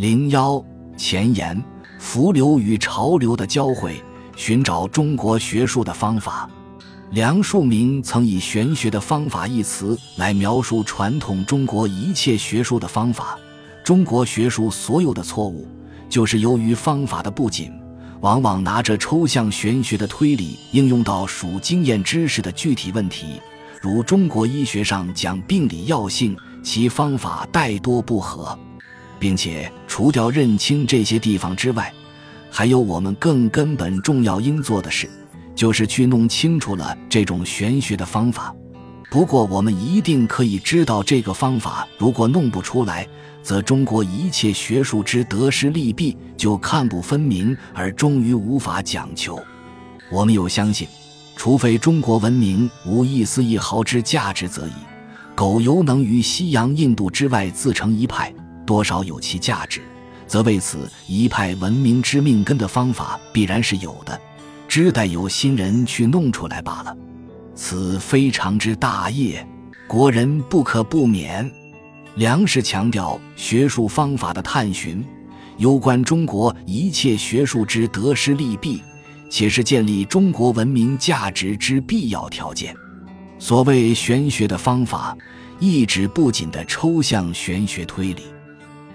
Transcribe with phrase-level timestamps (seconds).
[0.00, 0.64] 零幺
[0.96, 1.62] 前言：
[1.98, 4.02] 浮流与潮流的交汇，
[4.34, 6.48] 寻找中国学术的方法。
[7.10, 13.38] 梁漱溟曾以“玄学的方法”一词来描述传统中国一切学术的方法。
[13.84, 15.68] 中国学术所有的错误，
[16.08, 17.70] 就是由于方法的不紧，
[18.22, 23.38] 往往拿着抽象玄学的推理应用到属经验知识的具体问题，
[23.82, 28.58] 如中国医学上讲病理药性，其方法大多不合。
[29.20, 31.92] 并且除掉认清这些地方之外，
[32.50, 35.08] 还有我们更根本重要应做的事，
[35.54, 38.52] 就是去弄清楚了这种玄学的方法。
[39.10, 43.06] 不过我们一定可以知道，这个方法如果弄不出来，
[43.42, 49.38] 则中国一切学术之得失利弊就看不分明，而终于无法讲求。
[50.10, 50.88] 我们有相信，
[51.36, 54.72] 除非中国文明无一丝一毫之价值则已，
[55.34, 58.32] 苟犹能于西洋印度之外自成一派。
[58.70, 59.80] 多少有其价值，
[60.28, 64.20] 则为此一派文明之命根的方法必然是有的，
[64.68, 66.96] 只待有心人去弄出来罢了。
[67.56, 69.44] 此非常之大业，
[69.88, 71.50] 国人不可不免。
[72.14, 75.04] 梁氏强调学术方法的探寻，
[75.56, 78.80] 攸关中国一切学术之得失利弊，
[79.28, 82.72] 且是建立中国文明价值之必要条件。
[83.36, 85.18] 所谓玄学的方法，
[85.58, 88.22] 意指不仅的抽象玄学推理。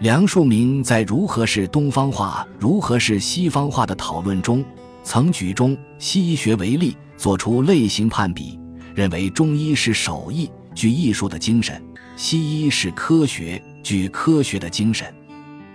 [0.00, 4.64] 梁漱溟在如何是东方化、如何是西方化的讨论中，
[5.04, 8.58] 曾举中西医学为例，做出类型判比，
[8.92, 11.76] 认为中医是手艺，具艺术的精神；
[12.16, 15.06] 西医是科学，具科学的精神。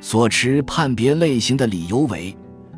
[0.02, 2.36] 所持判别类型的理由为：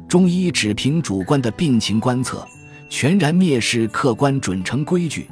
[0.07, 2.47] 中医只凭主观的病情观测，
[2.87, 5.23] 全然蔑视客观准成规矩；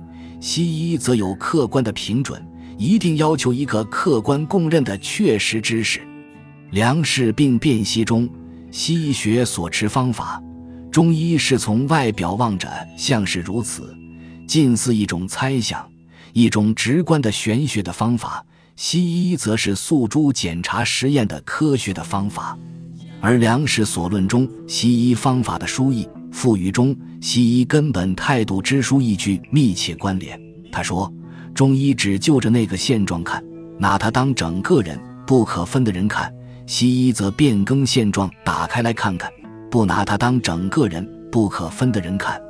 [0.42, 2.44] 西医则有客观的评准。
[2.80, 6.00] 一定要求一个客观公认的确实知识。
[6.72, 8.28] 梁氏病辨析中，
[8.72, 10.42] 西医学所持方法，
[10.90, 13.94] 中医是从外表望着像是如此，
[14.48, 15.86] 近似一种猜想，
[16.32, 18.46] 一种直观的玄学的方法；
[18.78, 22.58] 西医则是诉诸检查实验的科学的方法。
[23.20, 30.40] 而梁氏所论中西医方法的书意赋予中，西医根本态度之书意具密切关联。
[30.72, 31.14] 他说。
[31.60, 33.44] 中医只就着那个现状看，
[33.78, 34.98] 拿他当整个人
[35.28, 36.32] 不可分的人看；
[36.66, 39.30] 西医则变更现状，打开来看看，
[39.70, 42.42] 不拿他当整个人不可分的人看。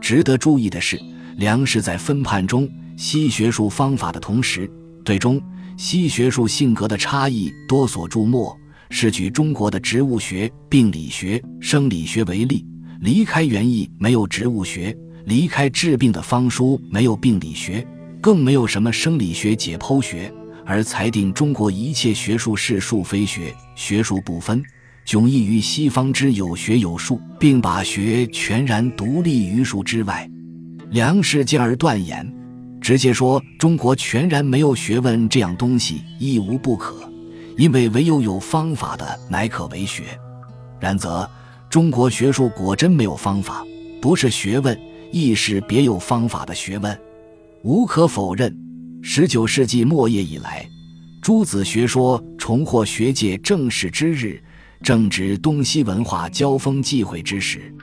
[0.00, 1.00] 值得注意的是，
[1.36, 4.68] 梁氏在分判中西学术方法的同时，
[5.04, 5.40] 对中
[5.76, 8.52] 西学术性格的差异多所注目，
[8.90, 12.66] 是举中国的植物学、病理学、生理学为例，
[13.02, 14.92] 离开园艺没有植物学，
[15.26, 17.86] 离开治病的方书没有病理学。
[18.28, 20.30] 更没有什么生理学解剖学，
[20.66, 24.62] 而裁定中国一切学术是术非学，学术不分，
[25.06, 30.28] 迥异于西方之有学有术，并把学全然独立于术之外。
[30.90, 32.30] 梁氏进而断言，
[32.82, 37.10] 直接说中国全然没有学问这样东西，亦无不可，
[37.56, 40.02] 因为唯有有方法的，乃可为学。
[40.78, 41.26] 然则
[41.70, 43.64] 中国学术果真没有方法，
[44.02, 44.78] 不是学问，
[45.10, 46.94] 亦是别有方法的学问。
[47.64, 48.56] 无可否认，
[49.02, 50.64] 十九世纪末叶以来，
[51.20, 54.40] 诸子学说重获学界正视之日，
[54.80, 57.74] 正值东西文化交锋际会之时。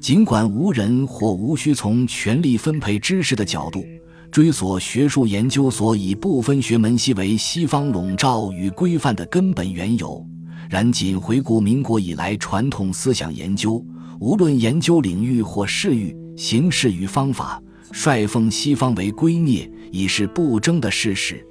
[0.00, 3.84] 尽管无人或无需从权力分配知识的角度
[4.30, 10.24] 追索学术研究所以不分学门系为西方笼罩与规范的根本缘由，
[10.70, 13.84] 然仅回顾民国以来传统思想研究，
[14.20, 17.60] 无论研究领域或事域、形式与方法。
[17.92, 21.46] 率奉西方为圭臬，已是不争的事实，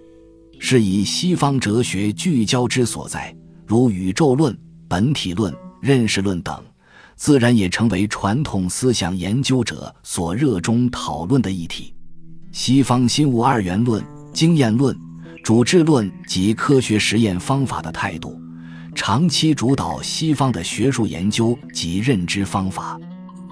[0.60, 3.36] 是以西方哲学聚焦之所在，
[3.66, 4.58] 如宇宙论、
[4.88, 6.64] 本体论、认识论等，
[7.16, 11.94] 自然也成为传统思想研究者所热衷讨论的议题。
[12.52, 14.04] 西方心物二元论、
[14.34, 14.96] 经验论、
[15.44, 18.40] 主治论及科学实验方法的态度，
[18.94, 23.00] 长期主导西方的学术研究及认知方法。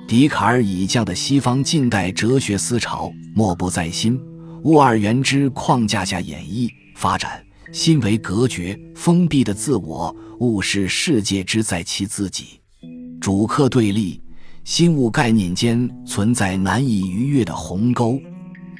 [0.05, 4.19] 笛卡尔以降的西方近代哲学思潮，莫不在心
[4.63, 7.43] 物二元之框架下演绎发展。
[7.71, 12.59] 心为隔绝、封闭的自我，物是世界之在其自己。
[13.19, 14.21] 主客对立，
[14.63, 18.21] 心物概念间存在难以逾越的鸿沟。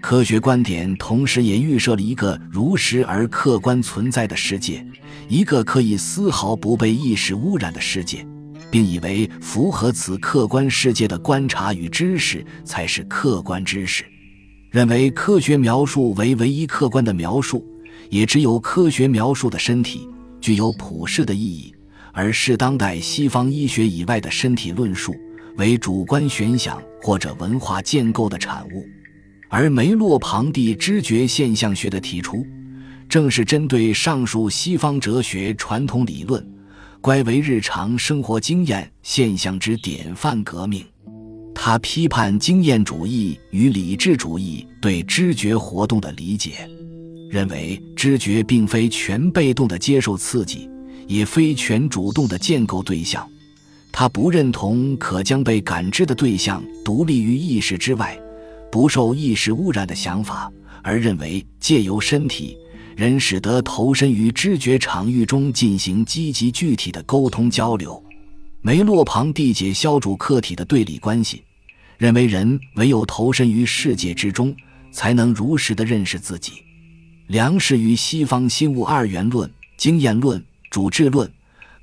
[0.01, 4.85] 科学观点同时也预设了一个如实而客观存在的世界，
[5.27, 8.27] 一个可以丝毫不被意识污染的世界。
[8.73, 14.03] 并以为符合此客观世界的观察与知识才是客观知识，
[14.71, 17.63] 认为科学描述为唯一客观的描述，
[18.09, 20.09] 也只有科学描述的身体
[20.41, 21.71] 具有普世的意义，
[22.11, 25.13] 而视当代西方医学以外的身体论述
[25.57, 28.83] 为主观悬想或者文化建构的产物。
[29.49, 32.43] 而梅洛庞蒂知觉现象学的提出，
[33.07, 36.43] 正是针对上述西方哲学传统理论，
[37.03, 40.85] 乖为日常生活经验现象之典范革命。
[41.53, 46.65] 他批判经验主义与理智主义对知觉活动的理解，
[47.29, 50.69] 认为知觉并非全被动的接受刺激，
[51.05, 53.29] 也非全主动的建构对象。
[53.91, 58.17] 他不认同可将被感知的对象独立于意识之外。
[58.71, 60.49] 不受意识污染的想法，
[60.81, 62.57] 而认为借由身体，
[62.95, 68.01] 人使得投身于知觉场域中进行积极具体的沟通交流。
[68.61, 71.43] 梅洛庞蒂解消主客体的对立关系，
[71.97, 74.55] 认为人唯有投身于世界之中，
[74.91, 76.53] 才能如实的认识自己。
[77.27, 81.29] 梁氏于西方新物二元论、经验论、主治论、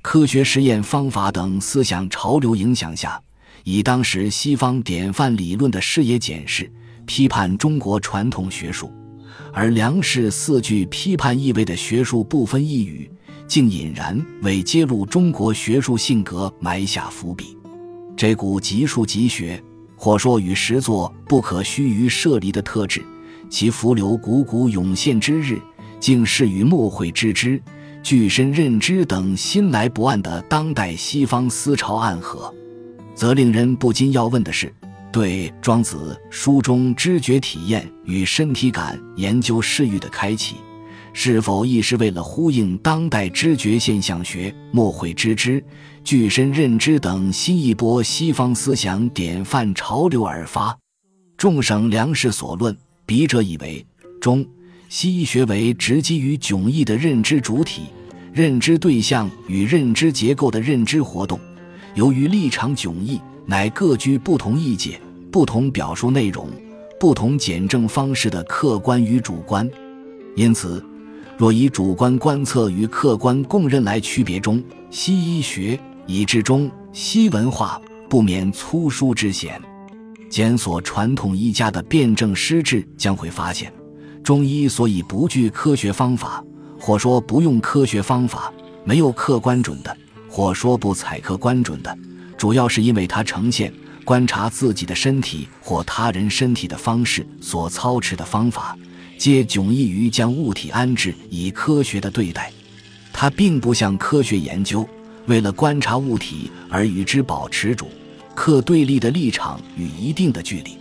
[0.01, 3.21] 科学实验方法等思想潮流影响下，
[3.63, 6.71] 以当时西方典范理论的视野检视。
[7.07, 8.93] 批判中国传统学术，
[9.53, 13.11] 而梁氏四句批判意味的学术不分一语，
[13.47, 17.57] 竟隐然为揭露中国学术性格埋下伏笔。
[18.15, 19.61] 这股极术极学，
[19.95, 23.03] 或说与实作不可须臾设离的特质，
[23.49, 25.59] 其伏流汩汩涌现之日，
[25.99, 27.61] 竟是与墨会知之、
[28.01, 32.53] 具身认知等新来不谙的当代西方思潮暗合，
[33.13, 34.73] 则令人不禁要问的是。
[35.11, 40.55] 对庄子书中知觉体验与身体感研究视域的开启，
[41.11, 45.61] 是否亦是为了呼应当代知觉现象学、墨会知之、
[46.03, 50.77] 具身认知等新一波西方思想典范潮流而发？
[51.35, 52.75] 众省梁氏所论，
[53.05, 53.85] 笔者以为，
[54.21, 54.45] 中
[54.87, 57.83] 西医学为直基于迥异的认知主体、
[58.31, 61.37] 认知对象与认知结构的认知活动，
[61.95, 63.19] 由于立场迥异。
[63.45, 64.99] 乃各具不同意见、
[65.31, 66.49] 不同表述内容、
[66.99, 69.69] 不同检证方式的客观与主观，
[70.35, 70.83] 因此，
[71.37, 79.59] 若以主观观测与客观共认来区别中西医学，以至中西文化，不免粗疏之嫌。
[80.29, 83.73] 检索传统医家的辩证施治，将会发现，
[84.23, 86.41] 中医所以不具科学方法，
[86.79, 88.53] 或说不用科学方法，
[88.85, 89.97] 没有客观准的，
[90.29, 91.97] 或说不采客观准的。
[92.41, 93.71] 主要是因为它呈现
[94.03, 98.75] 观察自己的身体或他人身体的方式所操持的方法，
[99.15, 102.51] 皆迥异于将物体安置以科学的对待。
[103.13, 104.89] 它并不像科学研究，
[105.27, 107.87] 为了观察物体而与之保持主
[108.33, 110.75] 客对立的立场与一定的距离，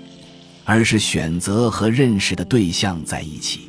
[0.65, 3.69] 而是选择和认识的对象在一起。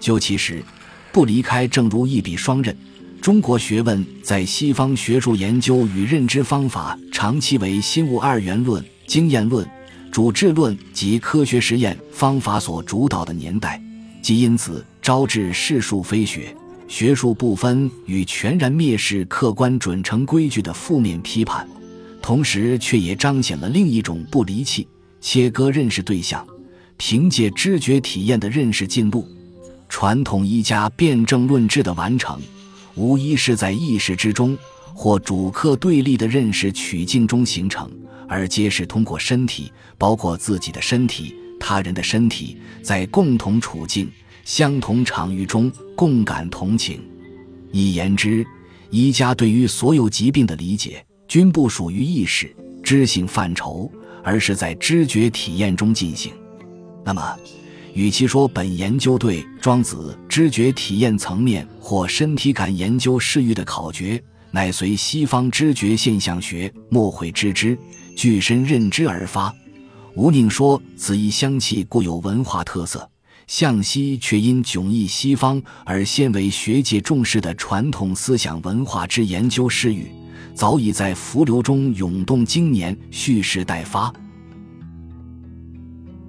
[0.00, 0.64] 就其实，
[1.12, 2.74] 不离开，正如一笔双刃。
[3.20, 9.68] 中国学问在西方学术研究与认知方法长期为新物二元论、经验论、
[10.10, 13.82] 主治论及科学实验方法所主导的年代，
[14.22, 16.54] 即因此招致世数非学、
[16.86, 21.68] 学术不分与全然蔑视客观准成规矩的负面批判，
[22.22, 24.88] 同时却也彰显了另一种不离弃、
[25.20, 26.46] 切割认识对象、
[26.96, 29.28] 凭借知觉体验的认识进步。
[29.90, 32.40] 传统医家辩证论治的完成。
[32.98, 34.58] 无疑是在意识之中
[34.92, 37.88] 或主客对立的认识曲径中形成，
[38.28, 44.10] 而皆是通过身体，包括自己的身体、他人的身体，在共同处境、
[44.44, 47.00] 相同场域中共感同情。
[47.70, 48.44] 一言之，
[48.90, 52.52] 医家对于所有疾病的理解，均不属于意识
[52.82, 53.88] 知性范畴，
[54.24, 56.32] 而是在知觉体验中进行。
[57.04, 57.36] 那么，
[57.98, 67.76] 与其说本研究对庄子知觉体验层面或身体感研究视域的考决，乃随西方知觉现象学莫会知之
[68.14, 69.52] 具身认知而发，
[70.14, 73.10] 吾宁说此一香气固有文化特色，
[73.48, 80.06] 向西却因迥异西方而先为学界重视的传统思想文化之研究视域，
[80.54, 84.14] 早已在浮流中涌动经年，蓄势待发。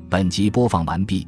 [0.09, 1.27] 本集播放完毕。